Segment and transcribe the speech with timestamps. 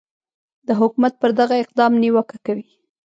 [0.67, 2.65] د حکومت پر دغه اقدام نیوکه کوي